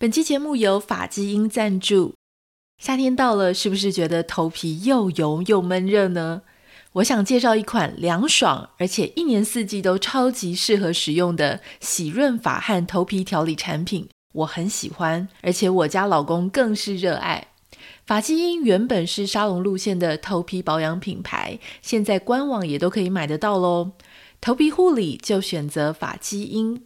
[0.00, 2.14] 本期节目由法基因赞助。
[2.78, 6.40] 夏天到了，是不是觉得头皮又油又闷热呢？
[6.92, 17.48] 我想介绍一款凉爽，而且一年四季都超级适合使用的洗润发和头皮调理产品，我很喜欢，而且我家老公更是热爱。
[18.06, 23.90] 发基因原本是沙龙路线的头皮保养品牌，现在官网也都可以买得到喽。
[24.40, 26.82] 头皮护理就选择法基因。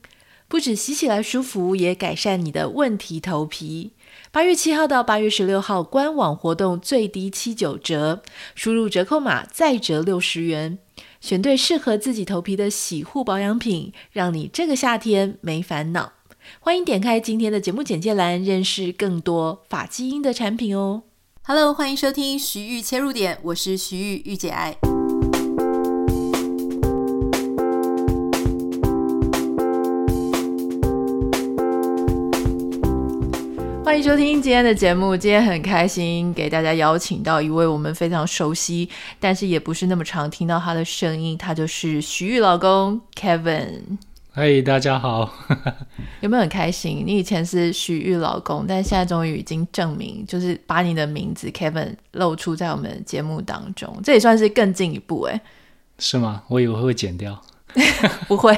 [0.54, 3.90] 不止洗起来舒服，也改善你的问题头皮。
[4.30, 8.22] 八月七号到八月十六号，官网活动最低七九折，
[8.54, 10.78] 输入折扣码再折六十元，
[11.20, 16.12] 选对适合自己头皮的洗护保养品，让你这个夏天没烦恼。
[16.60, 21.02] 欢迎点开今天的节目简介栏，认识更多发基因的产品哦。
[21.42, 24.76] Hello，欢迎收听徐玉切入点，我是徐玉，御姐爱。
[33.84, 35.14] 欢迎收听今天的节目。
[35.14, 38.88] 今天很开心给大家邀请到一位我们非常熟悉，
[39.20, 43.98] 但是也不是那么常听到他的声音，他就是徐玉老公 Kevin。
[44.32, 45.30] 嗨，大家好。
[46.22, 47.04] 有没有很开心？
[47.06, 55.38] 你以前是徐玉老公，但现在终于已经证明，就是把你的名字 Kevin 露出在我们的节目当中，这也算是更进一步哎。
[55.98, 56.42] 是吗？
[56.48, 57.38] 我以为会剪掉。
[58.28, 58.54] 不会，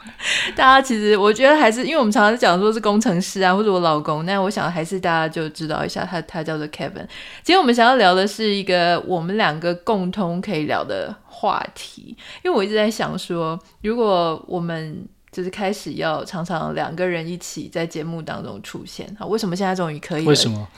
[0.54, 7.06] 大家其实我觉得还是，因为我们常常讲说是工程师啊，或者我老公，那我想还是大家就知道一下他，他叫做 Kevin。
[7.42, 20.28] 今天我们想要聊的是一个我们两个共同可以聊的话题，因为我一直在想说，如果我们就是开始要常常两个人一起在节目当中出现，好，为什么现在终于可以了？
[20.28, 20.68] 为什么？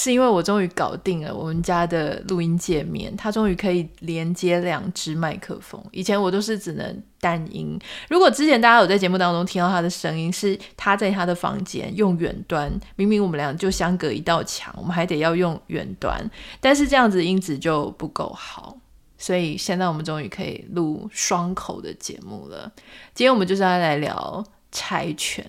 [0.00, 5.82] 是因为我终于搞定了我们家的录音界面，它终于可以连接两只麦克风。
[5.90, 7.76] 以前我都是只能单音。
[8.08, 18.78] 如果之前大家有在节目当中听到他的声音，是他在他的房间用远端，明明我们俩就相隔一道墙，我们还得要用远端，但是这样子音质就不够好。
[19.18, 22.70] 所以现在我们终于可以录双口的节目了。
[23.14, 25.44] 今天我们就是要来聊柴犬。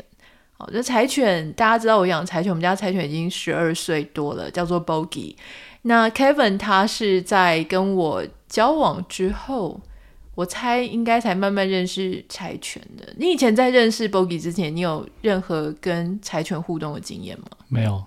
[0.60, 5.34] 哦，这柴犬大家知道，我养柴犬，我们家柴犬已经十二岁多了，叫做 Bogi。
[5.84, 9.80] 那 Kevin 他是在跟我交往之后，
[10.36, 13.14] 我猜应该才慢慢认识柴犬的。
[13.18, 17.48] 你以前在认识 Bogi 之前，你有任何跟柴犬互动的经验吗？
[17.70, 18.04] 没有。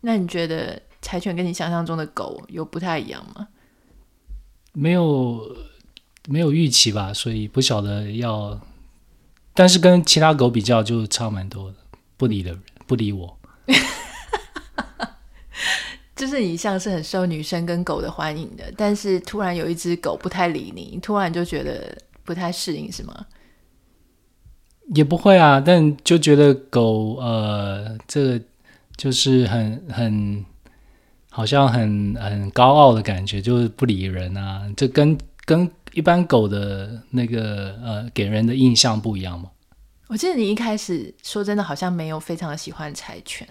[0.00, 3.46] 那你觉得柴犬跟你想象中的狗有不太一样吗？
[4.72, 5.40] 没有，
[6.26, 8.60] 没有预期吧，所以不晓得要。
[9.54, 11.76] 但是跟其他狗比较就差蛮多的，
[12.16, 13.38] 不理的人不理我，
[16.16, 23.26] 就是你像是很受女生跟狗的欢迎的，但是突然有一只狗不太理你，突然就觉得不太适应，是吗？
[24.94, 28.40] 也不会啊，但就觉得狗呃，这个
[28.96, 30.44] 就是很很
[31.30, 35.70] 好像很很高傲的感觉，就是不理人啊，这跟跟。
[35.94, 39.50] 一般狗的那个呃，给人的印象不一样吗？
[40.08, 43.48] 我记得你一开始说真的，好像没有非常的喜欢柴犬，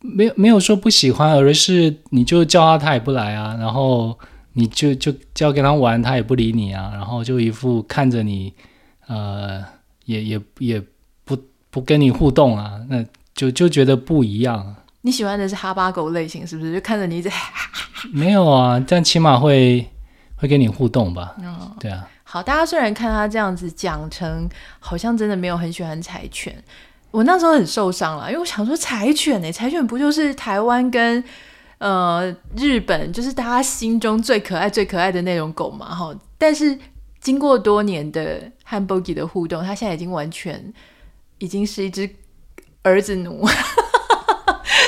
[0.00, 3.56] 没有没有说不喜欢，而是你就叫它它也不来啊。
[3.58, 4.18] 然后
[4.54, 6.90] 你就就叫跟它玩，它也不理你啊。
[6.94, 8.54] 然后就一副看着你，
[9.06, 9.62] 呃，
[10.06, 10.82] 也也也
[11.24, 11.36] 不
[11.70, 12.80] 不跟你互动啊。
[12.88, 13.04] 那
[13.34, 14.76] 就就觉得不一样。
[15.02, 16.72] 你喜欢的是哈巴狗类型，是不是？
[16.72, 17.30] 就看着你一直
[18.12, 19.86] 没有啊，但起码会。
[20.36, 21.34] 会跟你互动吧？
[21.42, 22.08] 嗯，对啊。
[22.24, 24.48] 好，大家虽然看他这样子讲成，
[24.80, 26.54] 好像真的没有很喜欢柴犬。
[27.12, 31.22] 我那时候很受伤了，因为我想说柴犬呢，柴犬不就是台湾跟
[31.78, 35.94] 呃日本，就是大家心中最可爱、最可爱的那种狗嘛？
[35.94, 36.76] 哈，但是
[37.20, 40.72] 经过多年的和 Bogie 的互动，他现在已经完全
[41.38, 42.10] 已经是一只
[42.82, 43.46] 儿子奴。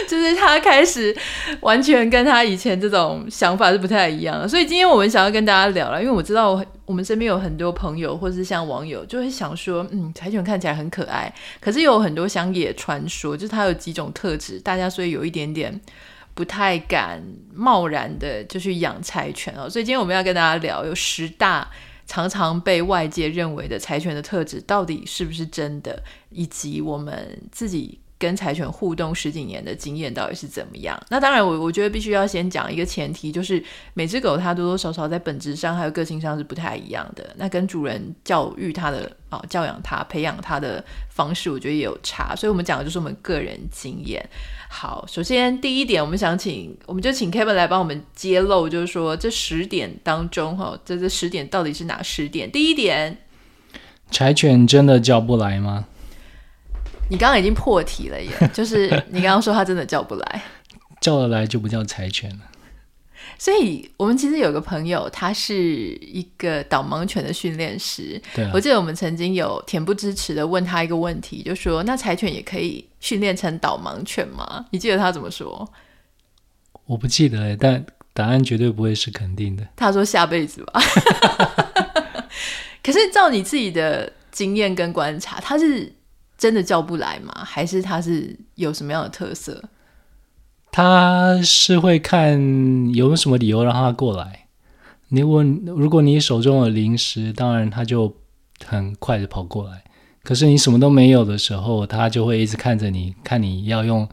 [0.08, 1.14] 就是他开始
[1.60, 11.30] 完全跟他以前这种想法是不太一样的，所以今天我们想要跟大家聊了，因为我知道我们身边有很多朋友或是像网友就会想说，嗯，柴犬看起来很可爱，
[11.60, 15.78] 可是有很多乡野传说，就是它有几种特质，大家所以有一点点
[16.32, 17.22] 不太敢
[17.54, 19.68] 贸然的就去养柴犬哦。
[19.68, 21.70] 所以今天我们要跟大家聊，有十大
[22.06, 27.98] 常常被外界认为的柴犬的特质到底是不是真的，以及我们自己。
[28.18, 31.00] 跟柴犬互动十几年的经验到底是怎么样？
[31.08, 33.62] 那当然我，我觉得必须要先讲一个前提，就是
[33.94, 37.34] 每只狗它多多少少在本质上还有个性上是不太一样的。
[37.36, 42.34] 那跟主人教育它的啊、教养它、培养它的方式，我觉得也有差。
[42.34, 44.26] 所以，我们讲的就是我们个人经验。
[44.70, 52.50] 好，首先第一点，我们想请，我们就请 Kevin 来帮我们揭露，就是说这十点当中，哈，这这十点到底是哪十点？
[52.50, 53.18] 第一点，
[54.10, 55.86] 柴犬真的叫不来吗？
[57.08, 60.42] 你刚刚已经破题了耶，就是你刚刚说他真的叫不来，
[61.00, 62.38] 叫得来就不叫柴犬了。
[63.38, 65.56] 所以我们其实有个朋友，他是
[66.00, 68.20] 一个导盲犬的训练师。
[68.34, 75.68] 对啊，我记得我们曾经有恬不知耻的问他一个问题，就说：“那柴犬也可以训练成导盲犬吗？”你记得他怎么说？
[76.86, 79.64] 我不记得，但答案绝对不会是肯定的。
[79.76, 80.80] 他说：“下辈子吧。
[82.82, 85.92] ”可是照你自己的经验跟观察，他是
[86.38, 87.44] 真的叫不来吗？
[87.44, 89.62] 还是他是有什么样的特色？
[90.70, 94.46] 他是会看有什么理由让他过来。
[95.08, 98.14] 你问，如果你手中有零食，当然他就
[98.64, 99.82] 很快的跑过来。
[100.22, 104.06] 可是你什么都没有的时候，他就会一直看着你，看你要用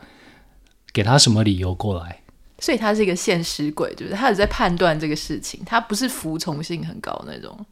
[0.94, 2.22] 给他什么理由过来。
[2.60, 7.66] 所以他是一个现实鬼，就是他有在判断这个事情，他不是服从性很高那种。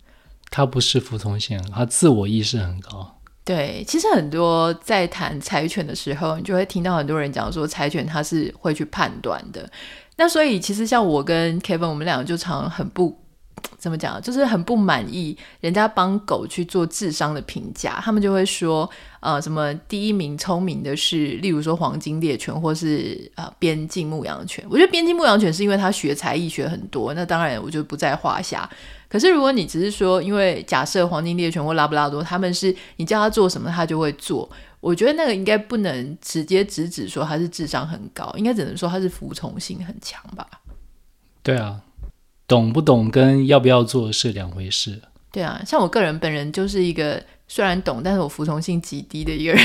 [0.50, 3.16] 他不是服从性，他自我意识很高。
[3.46, 9.70] 对，其实很多在谈柴犬的时候，你就会听到很多人讲说，柴犬它是会去判断的。
[10.16, 13.20] 那所以其实像我跟 Kevin，我们两个就常很不
[13.78, 24.64] 怎么讲，就是很不满意人家帮狗去做智商的评价，他们就会说，呃，什么第一名聪明的是，例如说黄金猎犬或是呃边境牧羊犬。
[24.70, 28.70] 我觉得边境牧羊犬是因为它学才艺学很多，那当然我就不在话下。
[29.14, 34.50] 可是，如果你只是说，因为假设黄金猎犬或拉布拉多，他们是你叫他做什么，他就会做。
[34.80, 40.48] 我觉得那个应该不能直接直指说他是智商很高，应该只能说他是服从性很强吧。
[41.44, 41.80] 对啊，
[42.48, 45.00] 懂不懂跟要不要做是两回事。
[45.32, 49.64] 对啊，像我个人本人就是一个虽然懂，但是我服从性极低的一个人。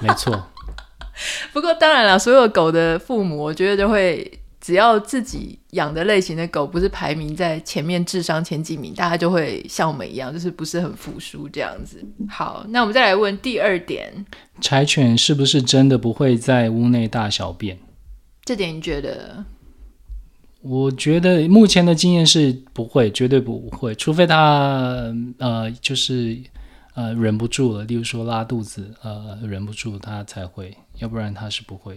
[0.00, 0.48] 没错。
[1.52, 4.40] 不过当然了，所有狗的父母，我觉得就会。
[4.66, 12.04] 只要自己养的类型的狗不是排名在前面智商前几名，大家就会像我们一样，就是不是很服输这样子。
[12.28, 14.26] 好，那我们再来问第二点：
[14.60, 17.78] 柴犬是不是真的不会在屋内大小便？
[18.44, 19.44] 这点你觉得？
[20.62, 26.36] 我觉得目前的经验是不会，绝对不会，除非它呃就是
[26.96, 31.96] 呃忍不住了，例如说拉肚子，呃忍不住它才会，要不然它是不会。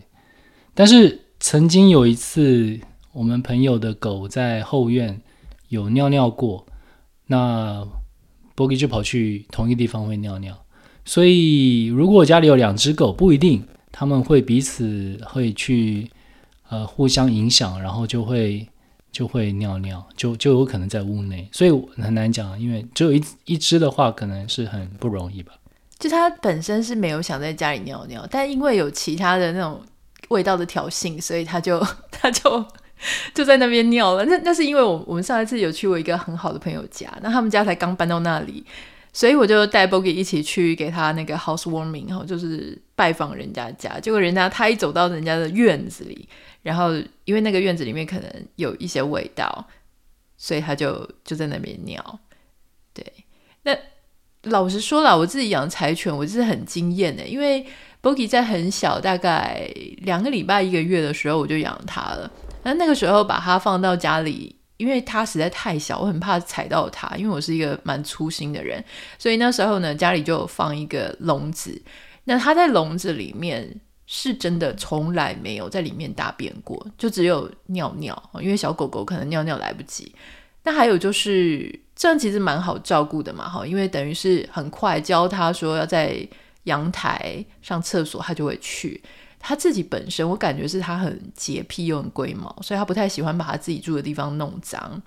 [0.75, 1.19] 但是。
[1.39, 2.80] 曾经有一次，
[3.13, 5.21] 我们朋友的狗在后院
[5.69, 6.65] 有尿尿过，
[7.27, 7.88] 那
[8.56, 10.65] Bogi 就跑去同一个地方会尿尿。
[11.06, 16.12] 所以，如果我家里有两只狗，不一定他们会彼此会去
[16.68, 18.68] 呃互相影响，然后就会
[19.12, 21.47] 就会尿尿，就就有可能在屋内。
[21.53, 25.53] 所以很难讲，因为只有一一只的话，可能是很不容易吧。
[25.97, 29.81] 就它本身是没有想在家里尿尿，但因为有其他的那种。
[30.29, 31.79] 味道的挑衅，所以他就
[32.09, 32.65] 他就
[33.33, 34.25] 就在那边尿了。
[34.25, 38.63] 那那是因为我我们上一次有去我一个很好的朋友家，那他们家才刚搬到那里，
[39.13, 43.99] 所以我就带 Bogie 一起去给他那个 housewarming，然后就是拜访人家家。
[43.99, 46.27] 结果人家他一走到人家的院子里，
[46.61, 46.93] 然后
[47.25, 49.67] 因为那个院子里面可能有一些味道，
[50.37, 52.19] 所以他就就在那边尿。
[52.93, 53.05] 对，
[53.63, 53.75] 那
[54.43, 57.65] 老实说了，我自己养柴犬，我就是很惊艳的，因为。
[58.01, 62.31] Boogie 在很小，大概两个礼拜、一个月的时候，我就养它了。
[62.63, 67.13] 那那个时候把它放到家里，因为它实在太小，我很怕踩到它。
[67.17, 68.81] 因为我是一个蛮粗心的人，
[69.17, 71.81] 所以那时候呢，家里就放一个笼子。
[72.23, 73.69] 那它在笼子里面
[74.05, 78.31] 是真的从来没有在里面大便过，就只有尿尿。
[78.39, 80.15] 因为小狗狗可能尿尿来不及。
[80.63, 86.25] 那还有就是这样，其实蛮好照顾的嘛，哈，因为等于是很快教它说要在。
[86.69, 89.02] 阳台上厕所，他就会去。
[89.42, 95.02] 他自己本身，我感觉是他很洁癖又很龟毛，所以他不太喜欢把他自己住的地方弄脏。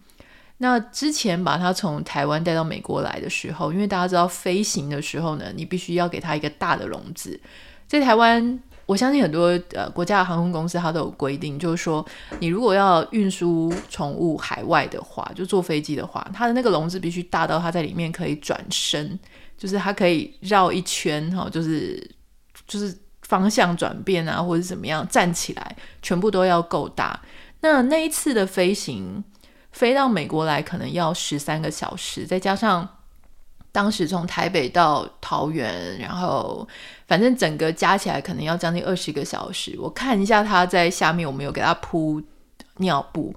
[0.57, 7.39] 那之前把他从台湾带到美国来的时候，因为大家知道飞行的时候呢，你必须要给他一个大的笼子。
[7.87, 12.03] 在台湾，我相信很多呃国家的航空公司它都有规定，就是说
[12.39, 19.19] 你如果要运输宠物海外的话，就坐飞机的话，它的那个笼子必须大到它在里面可以转身。
[19.63, 22.11] 就是它可以绕一圈哈，就是
[22.67, 27.23] 就是方向转变啊，或者怎么样站起来，全部都要够大。
[27.61, 29.23] 那那一次的飞行
[29.71, 32.89] 飞到美国来，可能要十三个小时，再加上
[33.71, 36.67] 当时从台北到桃园，然后
[37.07, 39.77] 反正整个加起来可能要将近二十个小时。
[39.79, 42.21] 我看一下他在下面，我们有给他铺
[42.79, 43.33] 尿布。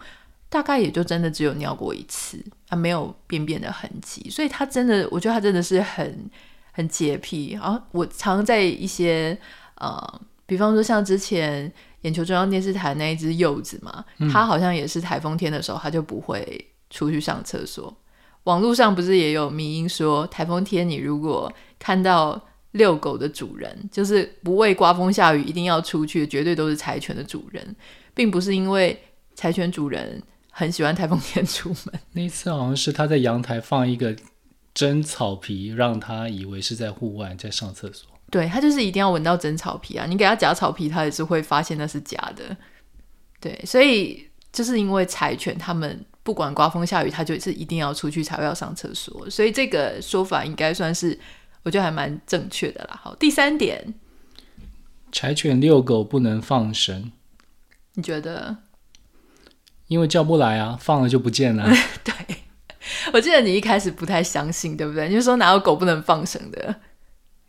[0.56, 6.30] 大概也就真的只有尿过一次啊，没有便便的痕迹，所以他真的，我觉得他真的是很
[6.72, 7.60] 很洁癖。
[7.62, 9.38] 啊我常在一些
[9.82, 11.70] 呃，比方说像之前
[12.04, 17.94] 眼球中央电视台那一只柚子嘛，它、嗯、好像也是台风天的时候，它就不会出去上厕所。
[18.46, 27.76] 网络上不是也有迷因说，台风天你如果看到遛狗的主人，就是不畏刮风下雨一定要出去，绝对都是柴犬的主人，
[28.14, 28.98] 并不是因为
[29.36, 30.24] 柴犬主人
[30.58, 32.00] 很喜欢台风天出门。
[32.14, 34.16] 那一次好像是他在阳台放一个
[34.74, 38.10] 真草皮，让他以为是在户外在上厕所。
[38.32, 40.06] 对，他就是一定要闻到真草皮啊！
[40.06, 42.56] 你给他假草皮，他也是会发现那是假的。
[43.42, 51.20] 对，所以就是因为柴犬，他们不管刮风下雨，他就是一定要出去才会要上厕所，所以这个说法应该算是。
[51.64, 53.00] 我觉得还蛮正确的啦。
[53.02, 53.96] 好，第三点，
[55.12, 57.12] 柴犬遛狗不能放绳。
[57.96, 58.56] 你觉得？
[59.88, 61.68] 因为叫不来啊，放了就不见了。
[62.04, 62.14] 对，
[63.14, 65.08] 我记得你一开始不太相信，对不对？
[65.08, 66.76] 你就说哪有狗不能放绳的？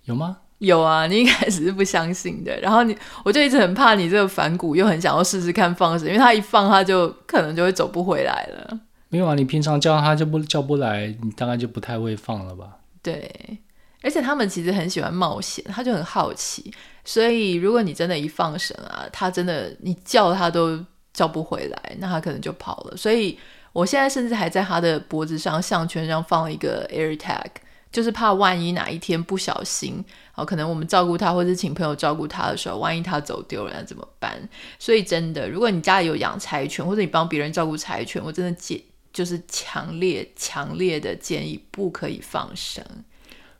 [0.05, 0.39] 有吗？
[0.59, 2.59] 有啊，你一开始是不相信的。
[2.61, 8.81] 然后你，我就一直很怕你这个反骨，又很想要试试看放绳，因为它一放，它就可能就会走不回来了。
[9.09, 12.79] 没有啊，你平常叫它就不叫不来，你大概就不太会放了吧？
[13.03, 13.59] 对。
[14.03, 16.73] 而且他们其实很喜欢冒险，他就很好奇，
[17.05, 20.85] 所以如果你真的一放绳啊，他真的你叫他都
[21.17, 22.97] 叫不回来，那他可能就跑了。
[22.97, 23.39] 所以
[23.73, 27.47] 我现在甚至还在他的脖子上项圈上放了一个 AirTag，
[27.91, 30.05] 就是怕万一哪一天不小心，
[30.35, 34.47] 哦，可能我们照顾他或者请朋友照顾他的时候，万一他走丢了怎么办？
[34.79, 38.79] 所以真的，如果你家里有养柴犬，或者你帮别人照顾柴犬，我真的建
[39.11, 42.85] 就是强烈强烈的建议不可以放生。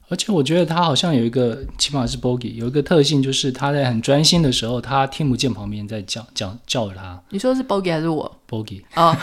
[0.09, 7.21] 而且我觉得它好像有一个，起码是 Bogi 有一个特性，就是它在很专心的时候，它听不见旁边在叫叫叫它。
[7.31, 9.17] 你说是 Bogi 还是我？Bogi 哦，oh.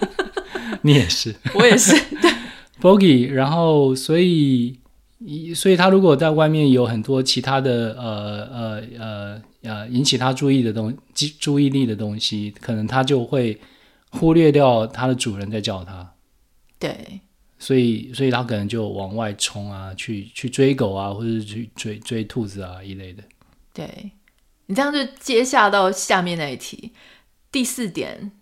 [0.80, 1.92] 你也是， 我也是。
[2.22, 2.30] 对，
[2.80, 4.78] Bogi，然后所以
[5.54, 13.60] 所以它如果在外面有很多其他的呃呃呃呃引起它注意的东注注意力的东西，可能它就会
[14.10, 16.12] 忽略掉它的主人在叫它。
[16.78, 17.20] 对。
[17.64, 23.22] 所以，所以他可能就往外冲啊，去去追狗啊，或者是去追追兔子啊一类的。
[23.72, 24.10] 对，
[24.66, 26.92] 你这样就接下到下面那一题，
[27.50, 28.32] 第四点。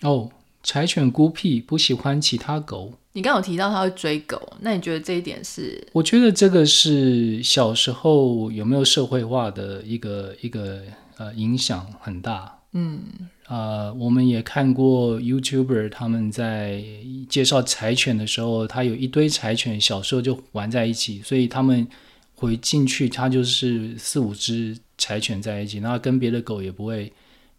[0.00, 0.30] 哦，
[0.62, 2.94] 柴犬孤僻，不喜欢其他狗。
[3.12, 5.86] 你刚刚有提到他会追狗，那你觉得这一点是？
[5.92, 10.80] 我觉得这个是小时候有没有社会化的一个一个
[11.18, 12.58] 呃影响很大。
[12.72, 13.02] 嗯。
[13.48, 16.82] 呃，我们也看过 YouTuber 他们在
[17.28, 21.86] 介绍柴犬的时候，他有一堆柴犬，小时候就玩在一起，所以他们
[22.34, 27.12] 回进去，他就是四五只柴犬在一起，然后跟别的狗也不会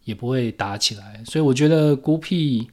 [0.04, 2.68] 也不会打起来，所以我觉得孤僻，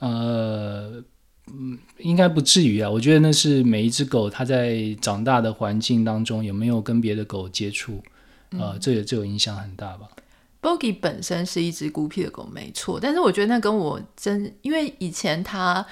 [0.00, 1.02] 呃，
[1.46, 2.90] 嗯，应该不至于啊。
[2.90, 8.02] 我觉得那是每一只狗它在长大的环境当中有没有跟别的狗接触，
[8.50, 10.06] 呃，嗯、这也这有影响很大吧。
[10.66, 12.98] Bogi 本身是一只孤僻的狗，没错。
[13.00, 15.86] 但是我觉得那跟我真，因为以前它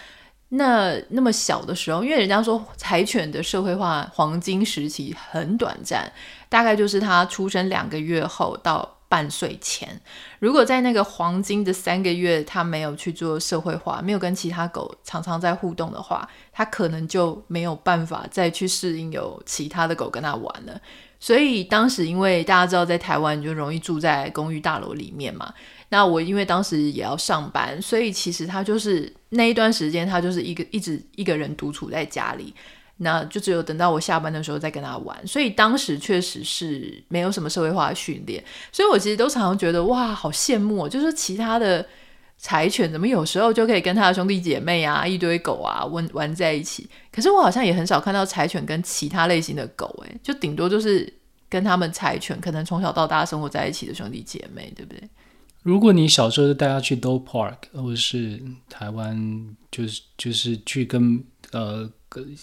[0.49, 6.12] 那那么小的时候，因为人家说柴犬的社会化黄金时期很短暂，
[6.49, 10.00] 大概就是它出生两个月后到半岁前。
[10.40, 20.81] 如果在那个黄金的三个月，它没有去做社会化，没有跟其他狗常常在互动的话，它可能就没有办法再去适应有其他的狗跟它玩了。
[21.21, 25.52] 所以当时，因为大家知道在台湾就容易住在公寓大楼里面嘛，
[25.88, 32.52] 那我因为当时也要上班，所以其实他就是那一段时间，他就是一个一直一个人独处在家里，
[32.99, 35.26] 那就只有等到我下班的时候再跟他玩。
[35.26, 41.87] 所以当时确实是没有什么社会化的训练，所以我其实都常常觉得哇，好羡慕，就是其他的
[42.45, 46.87] 柴犬怎么有时候就可以跟他的兄弟姐妹啊，一堆狗啊玩玩在一起。
[47.11, 51.11] 可是我好像也很少看到柴犬跟其他类型的狗，诶，就顶多就是
[51.49, 55.03] 跟他们柴犬可能从小到大生活在一起的兄弟姐妹，对不对？
[55.63, 61.91] 如果你小时候就带他去 dog park，或者是台湾就是就是去跟呃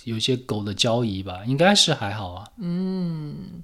[0.05, 2.47] 有些狗的交易吧，应该是还好啊。
[2.57, 3.61] 嗯，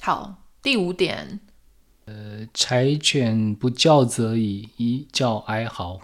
[0.00, 1.40] 好，第五点，
[2.08, 6.00] 呃，柴犬不叫则已，一叫哀嚎。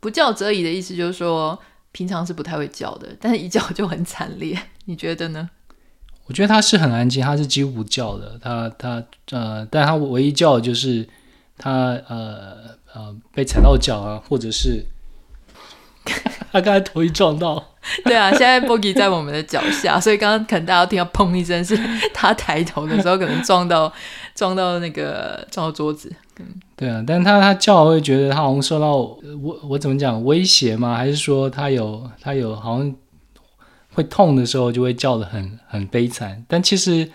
[0.00, 1.58] 不叫则已的意思就是说。
[1.94, 4.58] 平常是不太会叫的，但是一叫就很惨烈。
[4.86, 5.50] 你觉得呢？
[6.24, 8.38] 我觉得它是很安静，它是几乎不叫的。
[8.40, 11.06] 它它呃，但它唯一叫的就是
[11.58, 14.86] 它呃呃被踩到脚啊，或者是
[16.52, 17.62] 它刚才头一撞到。
[18.04, 21.76] 对啊，现在 Bogi 在我们的脚下，所以刚刚可能大家听到砰一声，是
[22.14, 23.92] 他抬头的时候可能撞到
[24.36, 26.14] 撞到那个撞到桌子。
[26.38, 30.96] 嗯，对啊，但是他他叫，我会觉得他好像受到我我怎么讲威胁吗？
[30.96, 32.94] 还是说他有他有好像
[33.94, 36.44] 会痛的时候就会叫的很很悲惨？
[36.46, 37.10] 但其实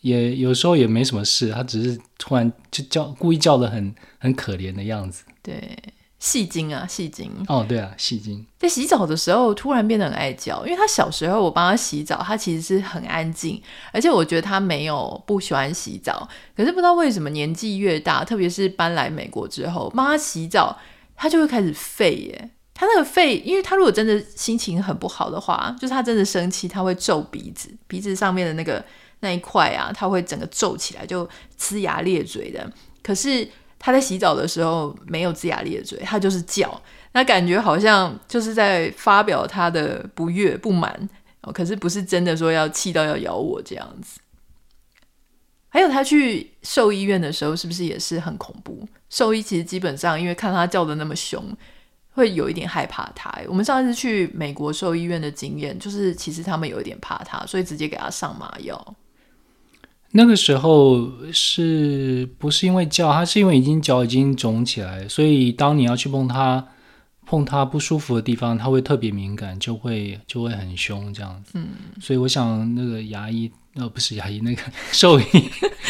[0.00, 5.22] 也有时候也没什么事，他只是突然就叫故意叫的很很可怜的样子。
[5.42, 5.78] 对，
[6.18, 7.32] 细金啊，戏精。
[7.46, 8.44] 哦，对啊，戏精。
[8.58, 16.28] 在洗澡的时候突然变得很爱叫，因为他小时候我帮他洗澡，他其实是很安静，而且我觉得他没有不喜欢洗澡。
[16.56, 20.76] 可是不知道为什么年纪越大，特别是搬来美国之后，帮他洗澡，
[21.14, 22.50] 他就会开始吠耶。
[22.74, 28.84] 他那个吠，因为他如果真的心情很不好的话，就是他真的生气，他会皱鼻子，鼻子上面的那个
[29.20, 32.72] 那一块啊，他会整个皱起来，就呲牙咧嘴的。
[33.02, 33.48] 可是
[33.78, 36.80] 他在洗澡的时候没有龇牙咧嘴，他就是叫，
[37.12, 41.08] 那感觉好像就是在发表他的不悦不满
[41.42, 41.52] 哦。
[41.52, 44.20] 可是不是真的说要气到要咬我这样子。
[45.68, 48.88] 还有他去兽医院的时候，是不是也是很恐怖？
[49.10, 51.44] 兽医其实基本上因为看他叫得那么凶。
[52.10, 53.32] 会有一点害怕他。
[53.46, 58.96] 我们上一次去美国兽医院的经验，就是其实他们有一点怕他，所以直接给他上麻药。
[60.12, 63.24] 那个时候是不是因为叫他？
[63.24, 66.66] 是因为已经脚已经肿起来，所以当你要去碰他、
[67.26, 71.52] 碰他不舒服的地方，他会特别敏感，就会就会很凶这样子。
[71.54, 71.68] 嗯，
[72.00, 73.50] 所以我想那个牙医。
[73.80, 75.24] 哦，不是牙医，那个兽医，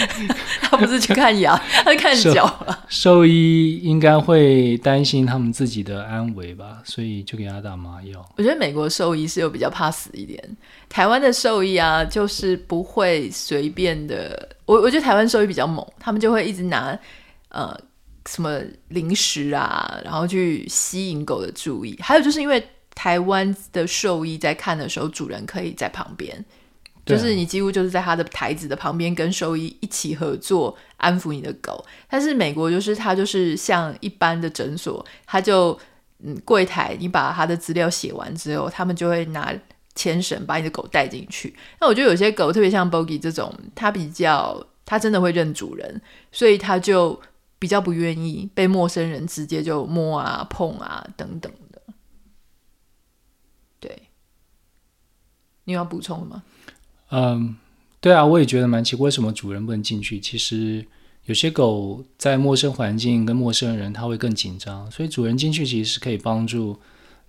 [0.61, 2.85] 他不是去看牙，他是看脚了。
[2.88, 8.23] 兽医应该会担心他们自己的安危吧，所以就给他打麻药。
[8.37, 10.42] 我觉得美国兽医是有比较怕死一点，
[10.88, 14.49] 台湾的兽医啊，就是不会随便的。
[14.66, 16.99] 我我觉得台湾兽医比较猛，他们就会一直拿
[17.49, 17.75] 呃
[18.26, 21.99] 什么零食啊，然后去吸引狗的注意。
[22.02, 22.62] 还有就是因为
[22.95, 26.45] 台湾的兽医在看的时候，主人可以在旁边。
[27.08, 35.78] 就是你几乎就是在他的台子的旁边跟兽医一起合作安抚你的狗，但是美国就是他就是像一般的诊所，他就
[36.18, 39.54] 嗯柜台，你把他的资料写完之后，他们就会拿
[39.94, 41.56] 牵绳把你的狗带进去。
[41.80, 46.00] 那我觉得有些狗特别像 Bogi 这种，它比较它真的会认主人，
[46.30, 47.20] 所以它就
[47.58, 51.82] 比较不愿意被陌生人直接就摸啊碰啊等等的。
[53.80, 54.08] 对，
[55.64, 56.42] 你有要补充吗？
[57.10, 57.56] 嗯，
[58.00, 60.20] 对啊，我也觉得蛮奇怪，为什么主人不能进去？
[60.20, 60.84] 其实
[61.24, 66.78] 有些狗在陌生环境跟陌生人，它会更紧张，所以主人进去其实是可以帮助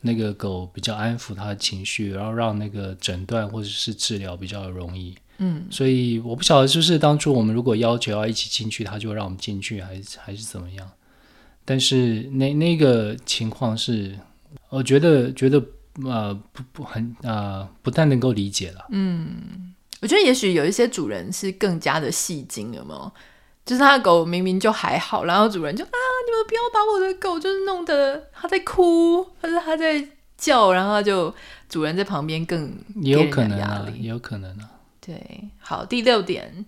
[0.02, 5.16] 那个狗比较安抚它的情绪，然后让那个诊断或者是治疗比较容易。
[5.38, 10.90] 嗯，所以我不晓得就是当初我们如果要求要一起进去，它就让我们进去，还是还是怎么样？
[11.64, 14.18] 但是那那个情况是，
[14.70, 15.64] 我觉得觉得。
[16.06, 18.86] 呃，不不很呃，不太能够理解了。
[18.90, 23.12] 嗯，我觉得也许有一些主人是更加的戏精，有没有？
[23.66, 25.90] 就是他的狗明明就还好，然后主人就啊，
[26.26, 30.04] 你们不要把我的狗就是弄得他在哭，或者他在
[30.38, 31.32] 叫，然后就
[31.68, 34.72] 主人在旁边更也有可能啊，也有可能啊。
[35.00, 36.66] 对，好，第六点，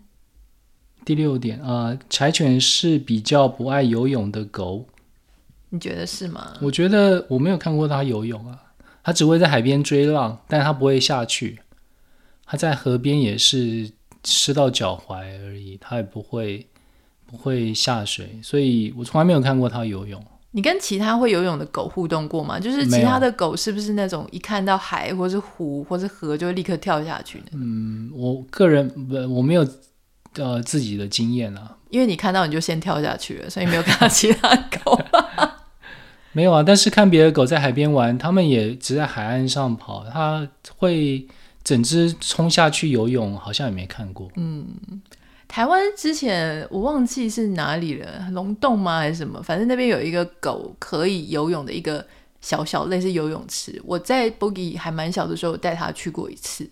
[1.03, 4.85] 第六点啊，呃，柴犬是比较不爱游泳的狗，
[5.69, 6.53] 你觉得是吗？
[6.61, 8.59] 我觉得我没有看过它游泳啊。
[9.03, 11.59] 他只会在海边追浪，但他不会下去。
[12.45, 13.89] 他在河边也是
[14.23, 16.67] 湿到脚踝而已，他也不会
[17.25, 20.21] 不会下水，所以我从来没有看过他游泳。
[20.53, 22.59] 你跟其他会游泳的狗互动过吗？
[22.59, 27.45] 就是其他的狗是不是那种一看到海或是湖或是河就会立刻跳下去呢？
[27.53, 29.65] 嗯，我个人不，我没有
[30.35, 31.77] 呃自己的经验啊。
[31.89, 34.99] 因为你看到你就先跳下去了，所以没有看到其他狗。
[36.33, 41.27] 没有啊，但是看别的狗在海边玩，他们也只在海岸上跑，它会
[41.63, 44.29] 整只冲下去游泳，好像也没看过。
[44.35, 44.65] 嗯，
[45.47, 49.41] 台湾之前我忘记是哪里了，龙洞吗还是什么？
[49.43, 52.05] 反正那边有一个狗可以游泳的一个
[52.39, 56.69] 小小类似游泳池，我在 Boogie 还蛮小的时候带它去过一次。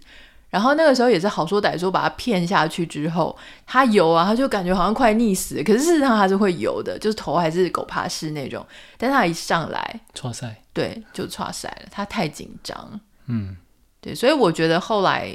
[0.49, 5.63] 然后那个时候也是好说歹说把他骗下去之后，他游啊，他就感觉好像快溺死了。
[5.63, 8.65] 可是事实上他是会游的，就是头还是狗爬式那种。
[8.97, 11.87] 但他一上来，剉赛，对，就剉赛了。
[11.91, 13.55] 他太紧张，嗯，
[14.01, 15.31] 对，所以我觉得后来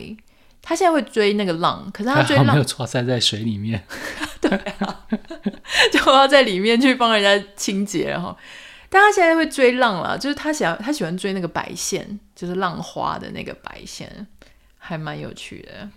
[0.61, 3.85] 他现在会追那个浪，可是他追浪 没有在水里面，
[4.41, 5.07] 对啊，
[5.93, 8.37] 就要在里面去帮人家清洁，然后，
[8.89, 14.27] 但他现在会追浪了，就是他想他喜欢追那个白线，就是浪花的那个白线。
[14.87, 15.89] 还蛮有趣的，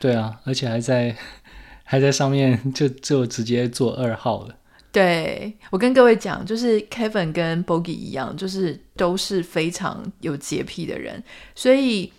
[0.00, 1.14] 对啊，而且还在
[1.84, 4.56] 还在上面就就直接做二号了。
[4.90, 11.22] 对，我跟各位讲，就是 Kevin 跟 Bogi 一样，就是都是非常有洁癖的人，
[11.54, 12.10] 所以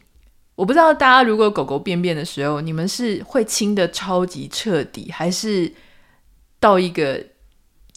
[0.53, 5.73] 我不知道大家如果狗狗便便的时候，你们是会清的超级彻底，还是
[6.59, 7.25] 到一个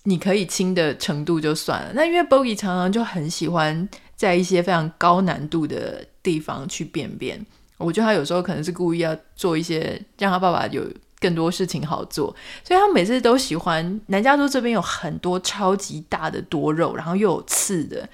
[0.04, 1.92] 你可以清的程度就算了？
[1.94, 7.44] 那因为 Bogi 常常就很喜欢在一些非常高难度的地方去便便。
[7.78, 10.82] 我觉得他有时候可能是故意要做一些让他爸爸有
[11.20, 18.08] 更多事情好做，所以他每次都喜欢南加州这边有很多超级大的多肉，然后又有刺的，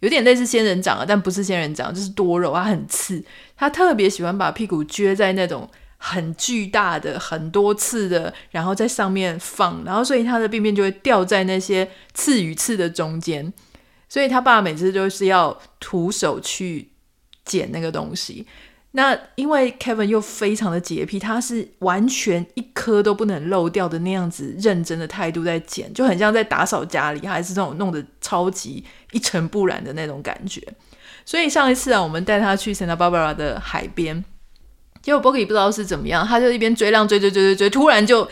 [0.00, 3.22] 有点类似仙人掌啊，但不是仙人掌，就是多肉，它很刺，
[3.56, 13.52] 他特别喜欢把屁股撅在那种很巨大的、很多刺的，然后在上面放，然后所以他的便便就会掉在那些刺与刺的中间，
[14.08, 16.90] 所以他爸每次都是要徒手去
[17.44, 18.46] 捡那个东西。
[18.96, 28.82] 那因为 Kevin 又非常的洁癖，他是完全一颗都不能漏掉的那样子认真的态度在捡，就很像在打扫家里，还是这种弄得超级
[29.12, 30.62] 一尘不染的那种感觉。
[31.26, 34.24] 所以上一次啊，我们带他去 Santa Barbara 的海边，
[35.02, 38.26] 结果 Bogi 不知道是怎么样，他就一边追浪追追追追追，突然就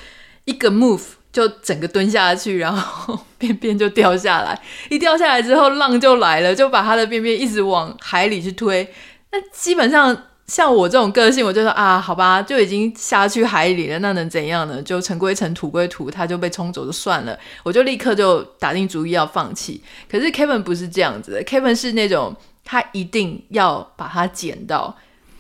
[0.47, 8.91] 一个 move 就整个蹲下去，然后便便就掉下来，一掉下来之后浪就来了，就把他的便便一直往海里去推，
[9.31, 10.29] 那基本上。
[10.47, 14.83] 像我这种个性，我就说啊，好吧，就已经下去海里了，那能怎样呢？
[14.83, 17.35] 就尘归尘，土归土，它就被冲走就算了。
[17.63, 19.83] 我就立刻就打定主意要放弃。
[20.07, 24.95] 可是 Kevin 不是这样子的，Kevin 是那种他一定要把它捡到，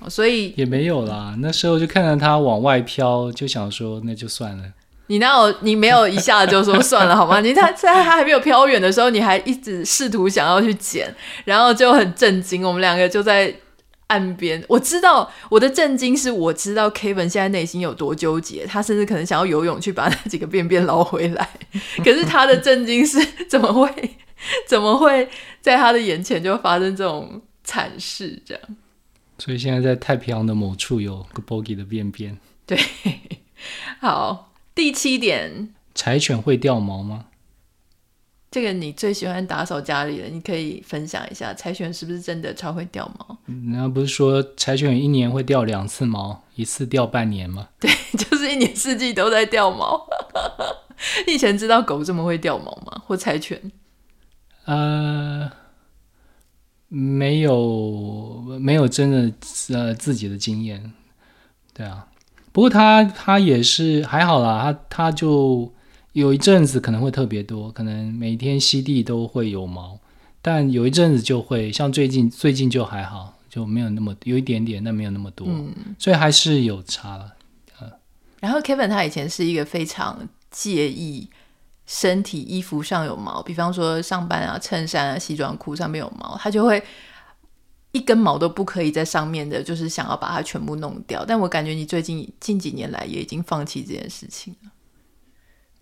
[0.09, 1.35] 所以也没有啦。
[1.38, 4.64] 那时候就看着它往外飘，就想说那就算了。
[5.09, 5.55] 你那有？
[5.61, 7.43] 你没有一下子就说算了好吗？
[7.43, 11.14] 你他在他还没有飘远的时候，你还一直试图想要去捡，
[11.45, 12.67] 然后就很震惊。
[12.67, 13.55] 我们两个就在。
[14.09, 21.49] 岸边，我知道我的震惊是，我知道 Kevin 现在内心有多纠结，他甚至可能想要游泳去把那几个便便捞回来。
[22.05, 24.17] 可是他的震惊是，怎么会，
[24.69, 25.29] 怎么会
[25.61, 28.40] 在他的眼前就发生这种惨事？
[28.45, 28.62] 这样，
[29.38, 32.38] 所以现在在太平洋的某处有个 Bogi 的便便。
[32.67, 32.79] 对，
[34.01, 37.27] 好，第七点，柴犬会掉毛吗？
[38.55, 43.37] 这个你最喜欢打扫家里的，你可以分享一下，柴犬是不是真的超会掉毛？
[43.73, 47.71] 那不是说柴犬一年会掉两次毛，一次掉半年吗？
[47.81, 50.07] 对，就是一年四季都在掉毛。
[51.27, 53.03] 你 以前知道狗这么会掉毛吗？
[53.05, 53.61] 或柴犬？
[54.67, 55.51] 呃，
[56.87, 59.33] 没有，没有真的
[59.77, 60.93] 呃自己的经验。
[61.73, 62.07] 对啊，
[62.53, 65.74] 不过它它也是还好啦，它它就。
[66.14, 69.98] 有一阵子可能会特别多，可能每天吸地都会有毛，
[70.40, 77.35] 但有一阵子就会像最近，最近就还好，就没有那么有一点点，但没有那么多，嗯、所以还是有差了。
[77.81, 77.92] 嗯、
[78.38, 81.29] 然后 Kevin 他以前是一个非常介意
[81.85, 86.81] 身体衣服上有毛，比方说上班啊、衬衫啊、西装裤上面有毛，他就会
[87.90, 91.24] 一根毛都不可以在上面的，就是想要把它全部弄掉。
[91.24, 94.70] 但我感觉你最近近几年来也已经放弃这件事情了。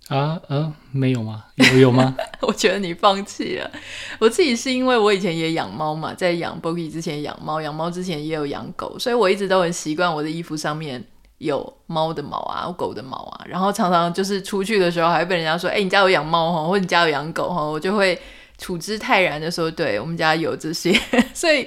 [0.09, 1.45] 啊，呃、没有吗？
[1.73, 2.15] 有有吗？
[2.43, 3.71] 我觉得你放弃了。
[4.19, 11.03] 我自己是因为我以前也养猫嘛，在养 Bogi 之前养猫，养猫之前也有养狗，所以我一直都很习惯我的衣服上面
[11.39, 13.45] 有猫的毛啊，狗的毛啊。
[13.47, 18.19] 然后常常就是出去的时候，还会被人家说：“哎、你家有养猫哈， 或者你家有养狗哈。”我就会
[18.59, 20.93] 处之泰然的说：“对，我们家有这些。”
[21.33, 21.67] 所以，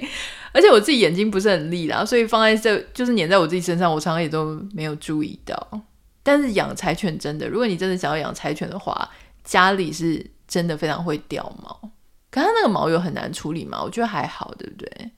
[0.52, 5.80] 而且我自己眼睛不是很利啦，所以放在这就是粘在我自己身上，我常常也都没有注意到。
[6.26, 9.08] 但是养柴犬真的，如果你真的想要养柴犬的话，
[9.44, 11.92] 家里是真的非常会掉毛。
[12.32, 15.10] 可它那个毛又很难处理嘛，我觉得还好，对不对？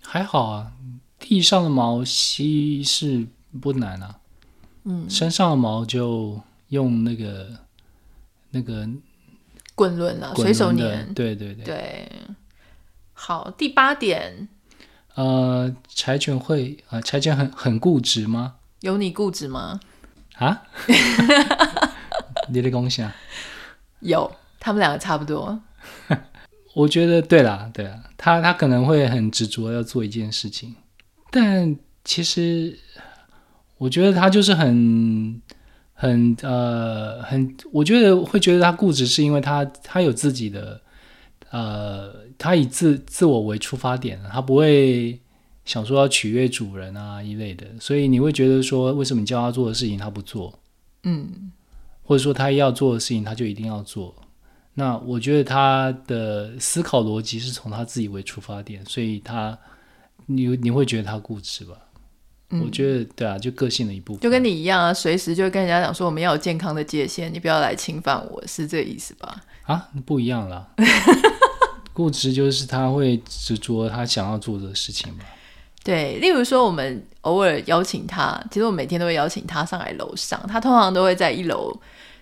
[0.00, 0.70] 还好啊，
[1.18, 3.26] 地上的毛吸是
[3.60, 4.20] 不难啊。
[4.84, 7.48] 嗯，身上的毛就用那个
[8.50, 8.88] 那个
[9.74, 11.12] 滚轮啊，随手粘。
[11.12, 11.64] 对对对。
[11.64, 12.12] 对。
[13.12, 14.48] 好，第八点。
[15.16, 18.54] 呃，柴犬会啊、呃，柴犬很很固执吗？
[18.80, 19.80] 有你固执吗？
[20.34, 20.62] 啊，
[22.48, 23.10] 你的贡献
[24.00, 25.60] 有，他们两个差不多。
[26.74, 30.74] 我觉得对啦，对啦，他他可能会很执着要做一件事情，
[31.30, 32.78] 但其实
[33.78, 35.40] 我觉得他就是很
[35.92, 40.80] 很呃很，我觉得会觉得他固执，是因为他他有自己的
[41.50, 45.20] 呃，他以自自我为出发点，他不会。
[45.64, 50.58] 想说要取悦主人啊一类的，所以你会觉得说，为什么你叫他做的事情他不做？
[51.04, 51.50] 嗯，
[52.02, 54.14] 或者说他要做的事情他就一定要做？
[54.74, 59.56] 那我觉得他的思考逻辑是从他自己为出发点，所以他
[60.26, 61.76] 你你会觉得他固执吧？
[62.50, 69.42] 嗯，我觉得对啊，就个性的一部分，就跟你一样啊，随时就跟人家讲说我们要有健康的界限，你不要来侵犯我，是这个意思吧？
[69.62, 70.68] 啊，不一样啦，
[71.94, 75.24] 固执就是他会执着他想要做的事情吧。
[75.84, 80.40] 对，例如说，我们偶尔邀请他，其实我每天都会邀请他上来楼上。
[80.48, 81.78] 他通常都会在一楼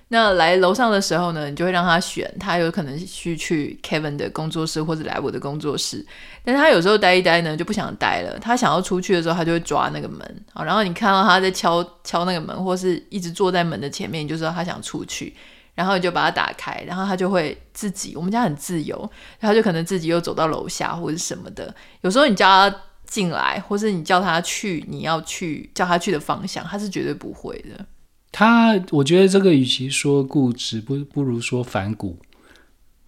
[0.08, 6.04] 那来楼上的时候呢，你就会让他选，他有可能去去 Kevin 的工作室或者来我的工作室。
[6.44, 8.36] 但是他有时候待一待呢，就不想待了。
[8.40, 10.64] 他想要出去的时候，他就会抓那个门啊。
[10.64, 15.34] 然后你看到他在敲敲那个门，或是一直坐在门的前面，你就知道他想出去。
[15.74, 18.14] 然后你就把它打开，然后他就会自己。
[18.14, 21.74] 我们家很自由，他就可能自己又走到楼下或者什么的。
[22.02, 22.76] 有时候你叫他
[23.12, 27.84] 进来，或是你叫他去你要去叫他去的方向，他是绝对不会的。
[28.30, 32.16] 他，我觉得这个与其说固执，不不如说反骨。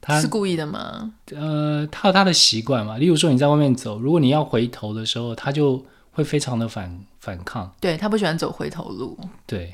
[0.03, 1.15] 他是故意的吗？
[1.35, 2.99] 呃，他有他的习惯嘛。
[2.99, 7.75] 例如说你在外面走，如果你要回头的时候，他就会非常的反反抗。
[7.81, 9.19] 对，他不喜欢走回头路。
[9.47, 9.73] 对。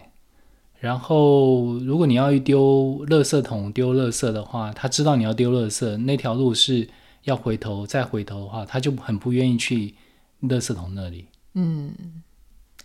[0.79, 6.89] 然后，如果你要丢垃圾桶、丢垃圾的话，他知道你要丢垃圾，那条路是
[7.25, 9.95] 要回头再回头的话，他就很不愿意去
[10.43, 11.29] 垃圾桶那里。
[11.55, 11.95] 嗯。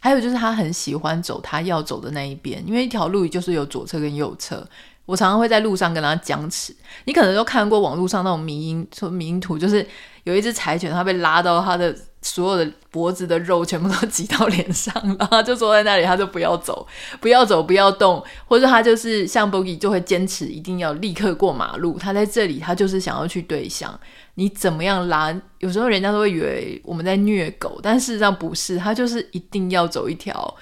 [0.01, 4.67] 还有就是他很喜欢走他要走的那一边，因为一条路就是有左侧跟右侧。
[5.07, 6.75] 我常常会在路上跟他僵持。
[7.05, 9.87] 你可能都看过网络上那种迷因，说迷因图，就是
[10.23, 16.85] 有一只柴犬，它被拉到它的所有的脖子的肉全部都挤到脸上，然后就坐在那里，他就不要走，
[17.19, 21.97] 不要走，不要动，或者他就是像 Boogie 就会坚持一定要立刻过马路。
[21.97, 23.99] 他在这里，他就是想要去对向。
[24.37, 25.33] 你怎么样拉？
[25.59, 30.55] 有时候人家都会以为我们在虐狗，但事实上不是，他就是一定要走一条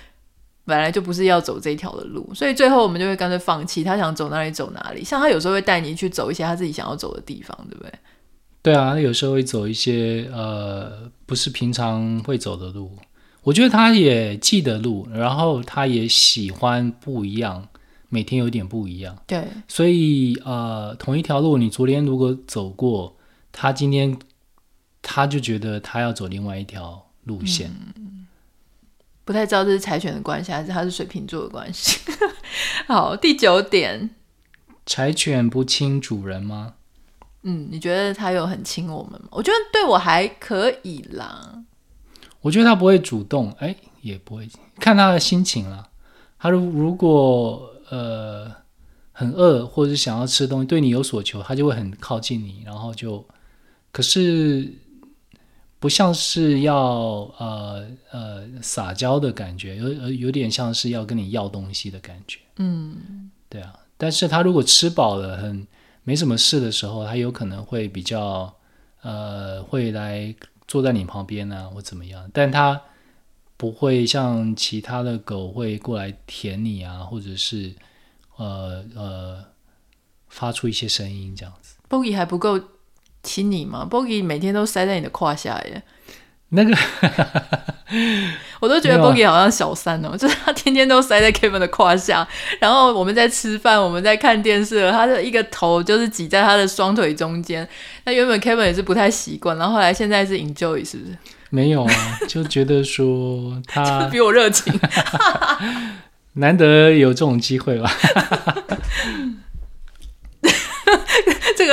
[0.63, 3.83] 本来就不是要走这条的路，所以最后我们就会干脆放弃。
[3.83, 7.91] 他想走哪里走哪里，像他有时候会带你去走一些他自己想要走的地方，对不对？
[8.61, 12.91] 对啊，他有时候会走一些呃不是平常会走的路。
[13.41, 17.67] 我觉得他也记得路，然后他也喜欢不一样，
[18.09, 19.17] 每天有点不一样。
[19.25, 23.15] 对，所以呃同一条路，你昨天如果走过。
[23.53, 24.17] 他今天
[25.01, 28.27] 他就觉得他要走另外一条路线，嗯，
[29.23, 31.99] 不太知道这是柴犬的关系还是他是水瓶座的关系。
[32.87, 34.09] 好，第九点，
[34.85, 36.73] 柴犬不亲主人吗？
[37.43, 39.27] 嗯，你觉得他有很亲我们吗？
[39.31, 41.63] 我觉得对我还可以啦。
[42.41, 45.87] 我觉得他不会主动，哎，也不会看他的心情啦。
[46.39, 48.51] 他如如果呃
[49.11, 53.25] 很饿或者是想要吃东西，对你有所求，他就会很靠近你，然后就。
[53.93, 54.73] 可是
[55.79, 56.83] 不像是要
[57.37, 62.39] 呃呃撒娇的感觉，有有点像是要跟你要东西的感觉。
[62.57, 63.73] 嗯，对啊。
[63.95, 65.67] 但是他如果吃饱了，很
[66.03, 68.51] 没什么事的时候，他有可能会比较
[69.03, 70.33] 呃会来
[70.67, 72.27] 坐在你旁边啊，或怎么样。
[72.33, 72.81] 但他
[73.57, 77.71] 不会像其他的狗会过来舔你啊，或者是
[78.37, 79.45] 呃呃
[80.29, 81.75] 发出一些声音这样子。
[81.87, 82.59] Bogi 还不够。
[83.23, 85.81] 亲你吗？Bogi 每天都塞在你的胯下耶。
[86.55, 86.77] 那个，
[88.61, 92.27] 我都觉得 Bogi 好像小三哦，啊、 就是他天天都塞在 Kevin 的胯下，
[92.59, 97.67] 然后我们在吃饭，我们在看电视，他的一个头就是挤在他的双腿中间。
[98.03, 101.17] 那原本 Kevin 也是不太习惯，然后后来现在是 enjoy 是不是？
[101.49, 104.71] 没有啊，就觉得说他 比我热情，
[106.33, 107.91] 难得有这种机会吧。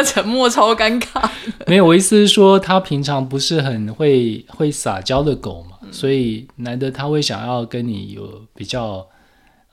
[0.03, 1.31] 这个沉默超尴尬。
[1.67, 9.07] 没有，我意思是说，他平常不是很会会撒娇的狗嘛，嗯、所以难得他会想要跟你有比较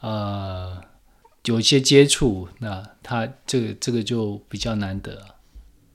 [0.02, 0.78] 呃
[1.46, 5.18] 有一些接触，那他这个这个就比较难得。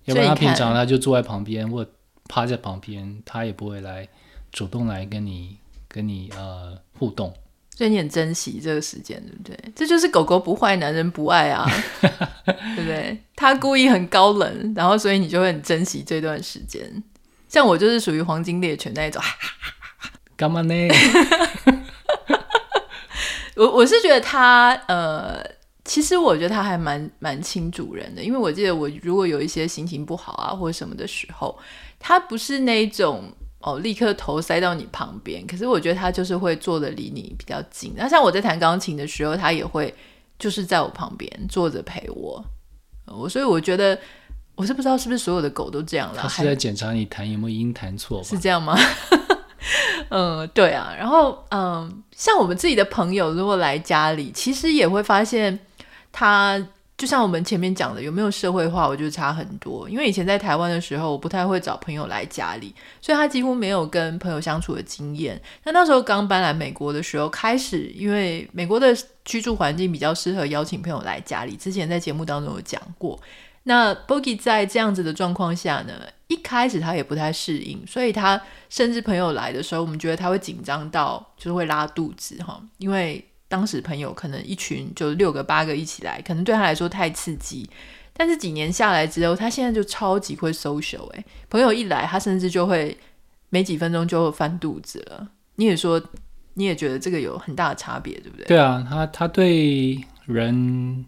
[0.05, 1.87] 要不然他平常他就坐在旁边或
[2.29, 4.09] 趴在旁边，他也不会来
[4.51, 5.57] 主动来跟你
[5.89, 7.33] 跟你呃互动。
[7.75, 9.59] 所以你很珍惜这个时间，对不对？
[9.75, 11.67] 这就是狗狗不坏，男人不爱啊，
[12.45, 13.19] 对不对？
[13.35, 17.03] 他故意很高冷，然后所以你就会很珍惜这段时间。
[17.49, 19.23] 像我就是属于黄金猎犬那一种，
[20.37, 20.75] 干嘛呢？
[23.57, 25.43] 我我是觉得他呃，
[25.85, 31.59] 其实我觉得他还蛮蛮亲主人的，因为我记得我如果有一些心情不好啊或者什么的时候，
[31.99, 33.33] 他不是那一种。
[33.63, 37.95] 哦，立刻头塞到你旁边，可是我觉得他就是会坐的离你比较近。
[37.97, 39.95] 那像我在弹钢琴的时候，他也会
[40.39, 42.45] 就是在我旁边坐着陪我。
[43.07, 43.99] 我所以我觉得，
[44.55, 46.21] 我是不知道是不是所有的狗都这样了。
[46.21, 48.77] 他是在检查你弹有没有音弹错，是这样吗？
[50.11, 50.93] 嗯，对啊。
[50.99, 55.59] 然后嗯，像我们自己的朋友如果来家里，其实也会发现
[56.11, 56.61] 他。
[57.03, 59.91] 就像我们前面讲的，有没有社会化，我觉得差很多。
[59.91, 65.43] 因为以前在台湾的时候，我不太会找朋友来家里，所以他几乎没有跟朋友相处的经验。
[65.65, 73.21] 那那时候刚搬来美国的时候，开始因为美国的居住环境比较适合邀请朋友来家里，之前在节目当中有讲过。
[73.65, 75.95] 那 Bogi 在这样子的状况下呢，
[76.29, 83.29] 一开始他也不太适应，所以他甚至朋友来的时候，我们觉得他会紧张到就是会拉肚子哈，因为。
[83.53, 87.69] 当时朋友可能一群就六个八个一起来，可能对他来说太刺激。
[88.15, 92.97] 但是几年下来之后，他现在就超级会 social 哎，朋友一来，他甚至就会
[93.51, 95.29] 没几分钟就翻肚子了。
[95.57, 96.03] 你也说，
[96.55, 98.47] 你也觉得这个有很大的差别，对不对？
[98.47, 101.05] 对啊，他他对人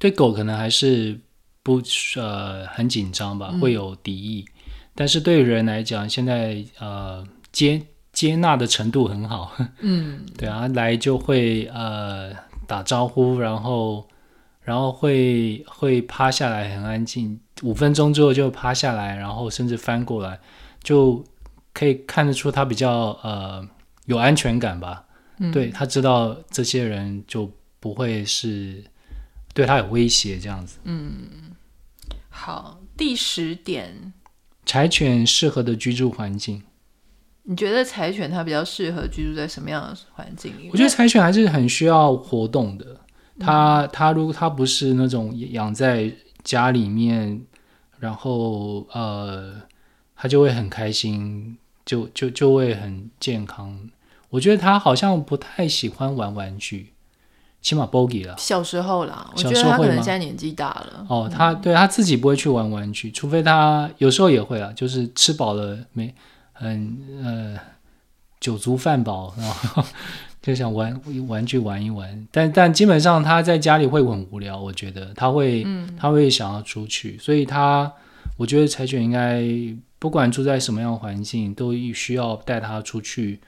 [0.00, 1.16] 对狗可能还是
[1.62, 1.80] 不
[2.16, 4.44] 呃很紧张吧，会有敌意。
[4.48, 4.52] 嗯
[4.98, 7.80] 但是对人来讲，现在呃接
[8.18, 12.32] 接纳的程度很好， 嗯，对啊，来就会呃
[12.66, 14.08] 打招呼，然后
[14.62, 20.40] 然后会会趴下来很安静，五分钟之后就趴下来，然后甚至翻过来，
[20.82, 21.24] 就
[21.72, 23.64] 可以看得出他比较呃
[24.06, 25.04] 有安全感吧，
[25.38, 28.82] 嗯，对，他知道这些人就不会是
[29.54, 31.54] 对他有威胁这样子，嗯，
[32.28, 34.12] 好，第十点。
[34.66, 36.64] 柴犬适合的居住环境，
[37.50, 40.68] 你觉得柴犬它比较适合居住在什么样的环境里？
[40.70, 42.84] 我觉得柴犬还是很需要活动的。
[43.40, 46.12] 它它如果它不是那种养在
[46.44, 47.40] 家里面，
[47.98, 49.54] 然后呃，
[50.14, 51.56] 它就会很开心，
[51.86, 53.88] 就就就会很健康。
[54.28, 56.92] 我觉得它好像不太喜欢玩玩具。
[57.62, 61.06] 起码 Bogi 了，小时候啦，我觉得它可能现在年纪大了。
[61.08, 66.14] 哦，它对它自己不会去玩玩具，除非它有时候也会啊，就是吃饱了没，
[66.58, 67.58] 很呃
[68.40, 69.84] 酒足饭饱，然后
[70.42, 72.26] 就想玩玩具玩一玩。
[72.30, 77.92] 但但基本上他在家里会很无聊，我觉得他会、嗯、他会想要出去，所以他
[78.36, 79.42] 我觉得柴犬应该
[79.98, 83.40] 不管住在什么样的环境，都需要带他出去。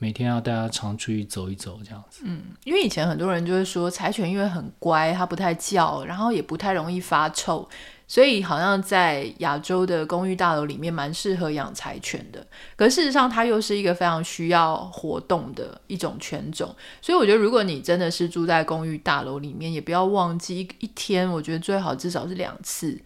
[0.00, 2.22] 每天要带它常出去走一走，这样子。
[2.24, 7.68] 嗯，因为以前很多人就是说柴犬因为很乖，它不太叫，然后也不太容易发臭，
[8.08, 12.44] 所以好像在亚洲的公寓大楼里面蛮适合养柴犬的。
[12.74, 22.98] 可事实上，它又是一个非常需要活动的一种犬种，所以我觉得如果你真的是住在公寓大楼里面，也不要忘记一一天，我觉得最好至少是两次，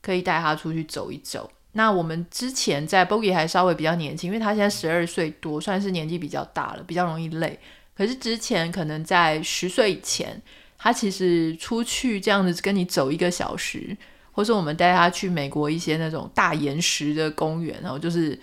[0.00, 1.50] 可以带它出去走一走。
[1.72, 7.60] 那我们之前在 Bogi 还稍微比较年轻，因为他现在十二岁多，算是年纪比较大了，比较容易累。
[7.94, 10.40] 可是之前可能在十岁以前，
[10.78, 13.94] 他其实出去这样子跟你走一个小时，
[14.36, 18.38] 或是我们带他去美国一些那种大岩石的公园，然后就是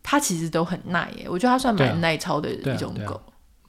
[0.00, 1.26] 他其实都很耐耶。
[1.28, 3.20] 我觉得他算蛮耐操的一种狗。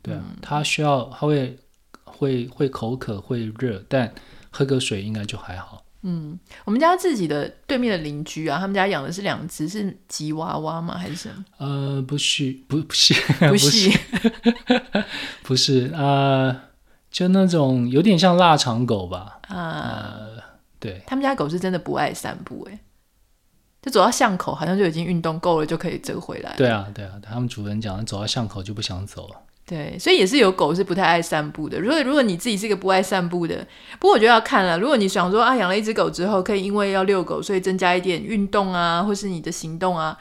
[0.04, 1.58] 对啊，他需要他会
[2.04, 4.14] 会会口渴会热，但
[4.52, 5.84] 喝个水应该就还好。
[6.04, 10.96] 嗯，我们家自己的对面的邻居啊，他们家养的是两只是吉娃娃吗？
[10.96, 11.44] 还是什么？
[11.58, 13.16] 呃，不是，不 不是，
[13.50, 13.90] 不是，
[15.42, 16.62] 不是啊、呃，
[17.10, 19.40] 就那种有点像腊肠狗吧？
[19.48, 20.35] 啊、呃，
[20.86, 22.80] 对，他们家狗是真的不爱散步，哎，
[23.82, 26.54] 就走到巷口，好像就已经运动够了，就可以折回来。
[26.56, 29.36] 对啊，对啊，他们主人讲，走到巷口就不想走了。
[29.66, 31.80] 对，所以也是有狗是不太爱散步的。
[31.80, 33.66] 如果如果你自己是个不爱散步的，
[34.00, 34.78] 不过我觉得要看了。
[34.78, 40.16] 如果你想说啊，养了一只狗之后，可以因为要遛狗，所以增加一点运动啊，或是你的行动啊，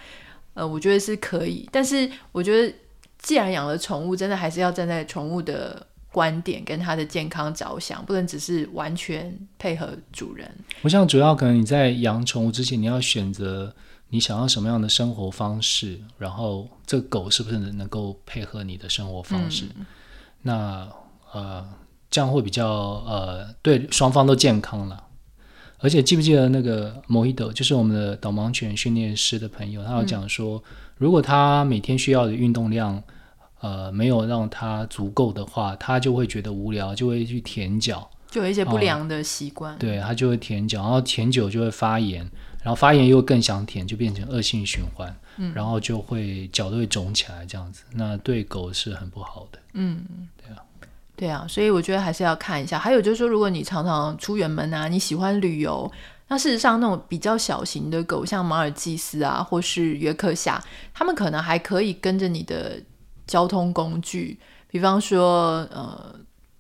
[0.54, 1.68] 呃，我觉得是可以。
[1.70, 2.74] 但是我觉得，
[3.18, 10.48] 既然养了宠物，真的还是要站在宠物的观点跟他的健康着想，不能只是完全配合主人。
[10.82, 13.74] 我想主要可能你在养宠物之前，你要选择。
[14.10, 15.98] 你想要什么样的生活方式？
[16.18, 19.64] 然后这狗是不是能够配合你的生活方式？
[19.76, 19.86] 嗯、
[20.42, 20.88] 那
[21.32, 21.68] 呃，
[22.08, 22.68] 这样会比较
[23.08, 25.02] 呃，对双方都健康了。
[25.78, 30.62] 而且记不记得那个莫伊德，就是我们的导盲犬训练师的朋友，他有讲说，嗯、
[30.98, 33.02] 如果他每天需要的运动量
[33.64, 39.72] 呃没有让他足够的话，他就会觉得无聊，就会去舔脚，就有一些不良的习惯。
[39.72, 42.28] 哦、对，他就会舔脚，然后舔久就会发炎。
[42.62, 50.02] 然后发炎又更想舔，就变成恶性循环，嗯，然后就会脚都会肿起来，这样子，那对狗是很不好的，嗯，
[50.42, 50.56] 对啊，
[51.14, 52.78] 对啊，所以我觉得还是要看一下。
[52.78, 55.92] 还有就是说，如果你常常出远门啊，你喜欢旅游，
[56.28, 60.58] 那事实上那种比较小型的狗，像马尔济斯啊，或是约克夏，
[60.94, 62.80] 他们可能还可以跟着你的
[63.26, 66.14] 交通工具，比方说呃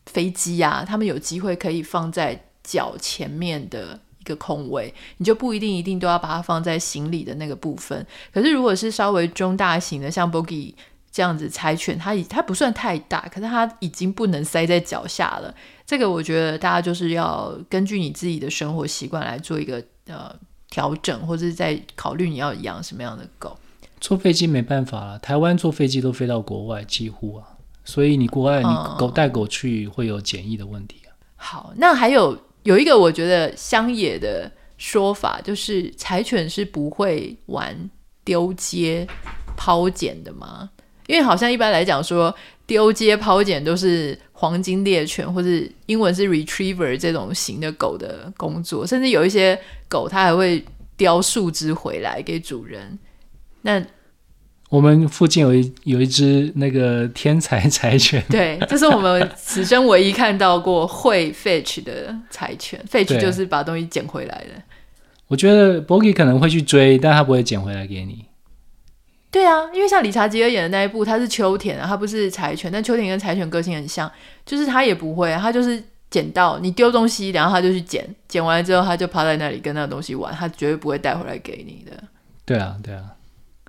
[0.06, 4.00] 飞机啊，他们有机会可以放在脚前面的。
[4.16, 8.06] 一个空位，你就不一定一定都要把它放在行李的那个部分。
[8.32, 10.72] 可是如果是稍微中大型的，像 bogie
[11.12, 15.54] 这样子柴犬，它已它不算太大，可是它已经不能塞在脚下了。
[15.84, 20.34] 这个我觉得大家就是要根据你自己的生活习惯来做一个呃
[20.70, 23.54] 调整，或者是在考虑你要养什么样的狗。
[24.00, 27.46] 坐飞机没办法了，台湾坐飞机都飞到国外，几乎啊，
[27.84, 31.10] 所以你国外你狗带狗去会有检疫的问题啊。
[31.10, 32.38] 嗯、好，那还有。
[32.64, 37.90] 有一个我觉得乡野的说法，就是柴犬是不会玩
[38.24, 39.06] 丢接、
[39.54, 40.70] 抛捡的吗。
[41.06, 42.34] 因为好像一般来讲说，
[42.66, 45.48] 丢接抛捡都是黄金猎犬或者
[45.84, 50.64] 英文是 retriever 这种型的狗的工作，甚至有一些狗它还会
[50.96, 52.98] 叼树枝回来给主人。
[53.66, 53.82] 那
[54.68, 64.62] 我们附近有一有一只那个天才柴犬， 对，这是我们此生唯一看到过会 fetch 的柴犬，fetch 就是把东西捡回来的。
[65.28, 68.26] 我觉得 Bogie 可能会去追，但他不会捡回来给你。
[69.30, 74.10] 对啊，因为像理查吉尔演的那一部，他是秋田啊，他不是柴犬，但秋田跟柴犬个性很像，
[74.44, 82.04] 就是他也不会，啊他就是捡到你丢东西，然后他就去捡，捡完了之后他就趴在那里跟那个东西玩，他绝对不会带回来给你的。
[82.44, 83.13] 对啊，对啊。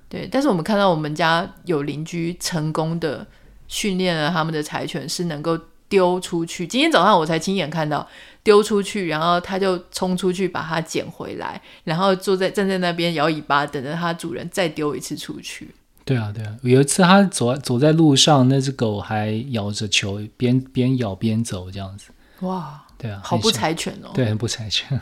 [0.08, 3.26] 对，但是我们看到我们家有邻居成功的
[3.68, 6.66] 训练了他们的柴犬，是能够丢出去。
[6.66, 8.06] 今天早上我才亲眼看到
[8.44, 15.74] 丢出去，然后他就冲出去把它捡回来，然后坐在站在那边摇尾巴，等着它主人再丢一次出去。
[16.04, 22.10] 对啊，对啊，有一次他走走在路上，那只狗还咬着球，边边咬边走，这样子。
[22.40, 24.10] 哇，对啊，好不柴犬哦。
[24.14, 25.00] 对，很不柴犬。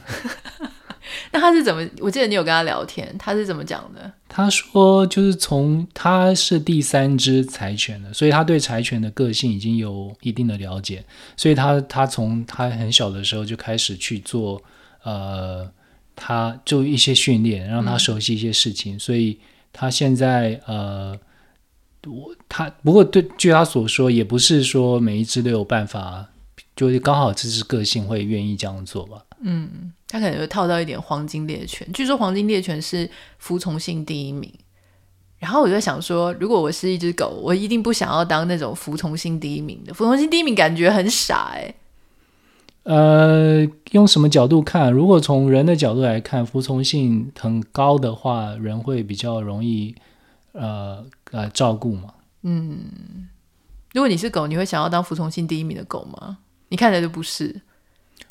[1.33, 1.87] 那他是怎么？
[2.01, 4.11] 我记得你有跟他聊天，他是怎么讲的？
[4.29, 11.05] 他说，就是从他是第三只柴犬的，所以他对柴犬的个性已经有一定的了解，
[11.37, 14.61] 所以他他从他很小的时候就开始去做，
[15.03, 15.71] 呃，
[16.17, 19.39] 他就一些训练，让他熟悉一些事情，所以
[19.73, 21.17] 他现在呃，
[22.07, 26.27] 我他不过对，据他所说，也不是说每一只都有办法，
[26.75, 29.23] 就是刚好这只个性会愿意这样做吧。
[29.47, 31.85] 嗯，他可能会套到一点黄金猎犬。
[31.93, 34.49] 据说黄金猎犬是服从性第一名。
[35.41, 39.93] 然后我就想说，如果我是一只狗，我一定不想要当那种服从性第一名的。
[39.93, 41.75] 服从性第一名感觉很傻哎。
[42.85, 44.93] 呃，用什么角度看？
[44.93, 49.97] 如果从人的角度来看，服从性很高的话，人会比较容易
[50.53, 52.15] 呃呃照顾嘛。
[52.43, 52.79] 嗯，
[53.93, 56.39] 如果你是狗，你会想要当服从性第一名的狗吗？
[56.69, 57.63] 你看起来就不是。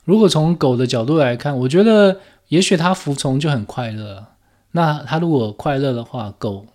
[0.03, 4.25] 如果从狗的角度来看，我觉得也许它服从就很快乐。
[4.71, 6.65] 那它如果快乐的话，狗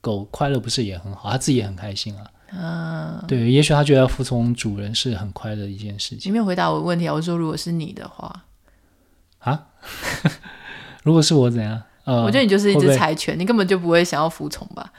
[0.00, 1.30] 狗快乐不是也很好？
[1.30, 2.24] 它自己也很开心啊。
[2.58, 6.30] 啊，对，也许它觉得服从主人是很快乐的一件事情。
[6.30, 7.14] 你没有回答我的问题啊？
[7.14, 8.44] 我说如果是你的话，
[9.38, 9.68] 啊？
[11.02, 11.82] 如果是我怎样？
[12.04, 14.92] 呃，我觉得你就是一只柴犬，你根本就不会想要服从吧？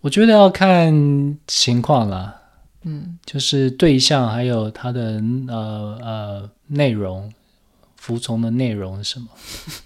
[0.00, 2.41] 我觉得要看情况啦。
[2.84, 7.32] 嗯，就是对象还有它的呃呃内容，
[7.96, 9.28] 服从的内容是什么？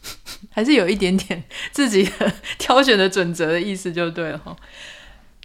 [0.50, 4.56] 还是有一点点自己的挑选的准则的意思就对了哈。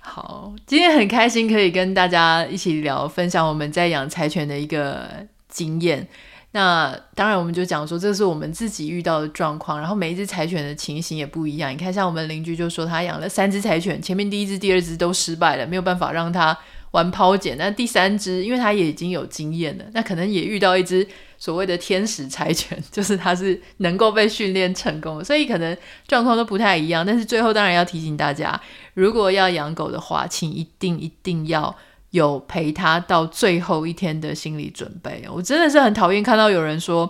[0.01, 5.09] 好，今天很开心可以跟大家一起聊，分享我们在养柴犬的一个
[5.49, 6.07] 经验。
[6.53, 11.71] 那当然，我们就讲说这是我们自己遇到的状况，然后每一只柴犬的情形也不一样。
[11.71, 16.57] 你看，像我们邻居就说他养了三只柴犬，前面第一只、第二只都失败了，没有办法让他。
[16.91, 25.75] 玩抛捡，那第三只，因为它也已经有经验了，那可能也遇到一只所谓的天使柴犬， 就是它是能够被训练成功的，所以可能
[26.05, 27.05] 状况都不太一样。
[27.05, 28.59] 但是最后当然要提醒大家，
[28.93, 31.73] 如果要养狗的话，请一定一定要
[32.09, 35.23] 有陪它到最后一天的心理准备。
[35.33, 37.09] 我真的是很讨厌看到有人说，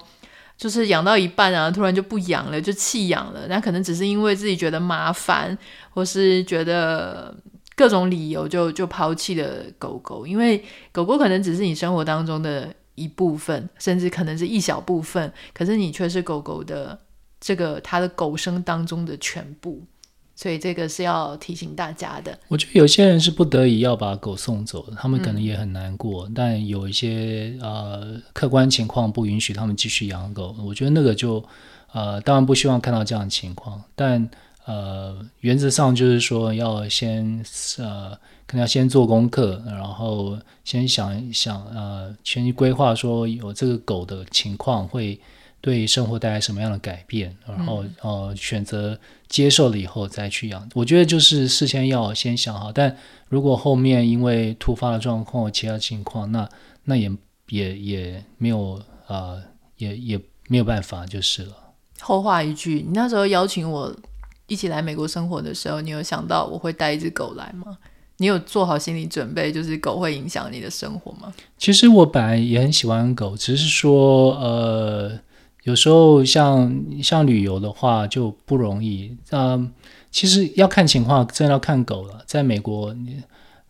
[0.59, 5.57] 就是养到一半啊，突然就不养了，就弃养了，那可能只是因为自己觉得麻烦，
[5.89, 7.35] 或是觉得。
[7.75, 16.99] 各种理由就就抛弃了狗狗，因为狗狗可能只是你生活当中的一部分，甚至可能是一小部分，可是你却是狗狗的
[17.39, 19.81] 这个它的狗生当中的全部，
[20.35, 22.37] 所以这个是要提醒大家的。
[22.49, 31.43] 我觉得有些人是不得已要把狗送走的，他们可能也很难过，嗯、但有一些呃客观情况不允许他们继续养狗，我觉得那个就
[31.93, 34.29] 呃当然不希望看到这样的情况，但。
[34.65, 37.43] 呃，原则上就是说，要先
[37.79, 38.11] 呃，
[38.45, 45.19] 可能要先做功课，然后先想一想，呃，先去规划说有这个狗的情况会
[45.59, 48.97] 对生活带来什么样的改变，然后呃，选择
[49.27, 50.69] 接受了以后再去养。
[50.75, 52.95] 我觉得就是事先要先想好，但
[53.29, 56.47] 如果后面因为突发的状况或其他情况，那
[56.83, 57.11] 那也
[57.49, 58.73] 也也没有
[59.07, 59.43] 啊、呃，
[59.77, 61.53] 也也没有办法就是了。
[61.99, 63.91] 后话一句，你那时候邀请我。
[64.51, 67.77] 一起来美国生活的时候，你有想到我会带一只狗来吗？
[68.17, 71.33] 你有做好心理准备，就是狗会影响你的生活吗？
[71.57, 75.17] 其实我本来也很喜欢狗，只是说，呃，
[75.63, 79.15] 有时候像像旅游的话就不容易。
[79.29, 79.71] 嗯、呃，
[80.11, 82.21] 其实要看情况，真的要看狗了。
[82.27, 82.93] 在美国，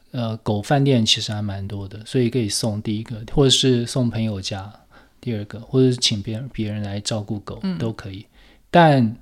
[0.10, 4.74] 呃，狗饭店其实还蛮多的，所以可以送第一个，或者是送朋友家
[5.22, 8.26] 第二个，或者是请别人别人来照顾狗、嗯、都可以。
[8.72, 9.16] 但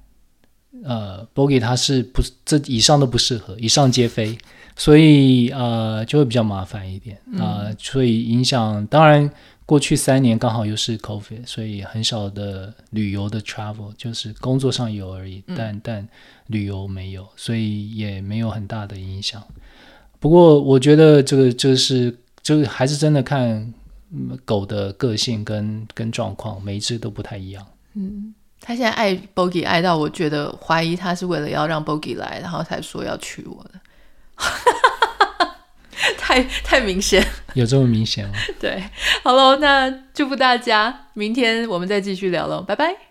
[0.83, 4.37] 呃，Bogey 它是不这以上都不适合，以上皆非，
[4.75, 9.29] 所以呃就会比较麻烦一点啊、呃，所以影响当然。
[9.69, 16.09] 过去三年刚好又是 COVID，所以很少的旅游的 travel，就是工作上有而已，但、嗯、但
[16.47, 19.43] 旅游没有，所以也没有很大的影响。
[20.19, 23.71] 不过我觉得这个就是就是还是真的看
[24.43, 27.63] 狗的个性跟跟状况，每一只都不太一样。
[27.93, 33.71] 嗯，他现在爱 Bogey 爱到我觉得怀疑他是为了要让 Bogey 来，然后才说要娶我的。
[36.17, 38.35] 太太明显，有这么明显吗？
[38.59, 38.83] 对，
[39.23, 43.08] 好喽，那祝福大家，明天我们再继续聊喽，拜拜。